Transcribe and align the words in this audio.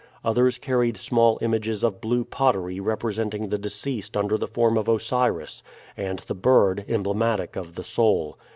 Others 0.25 0.57
carried 0.57 0.97
small 0.97 1.37
images 1.43 1.83
of 1.83 2.01
blue 2.01 2.25
pottery 2.25 2.79
representing 2.79 3.49
the 3.49 3.59
deceased 3.59 4.17
under 4.17 4.35
the 4.35 4.47
form 4.47 4.75
of 4.75 4.89
Osiris, 4.89 5.61
and 5.95 6.17
the 6.25 6.33
bird 6.33 6.83
emblematic 6.87 7.55
of 7.55 7.75
the 7.75 7.83
soul. 7.83 8.35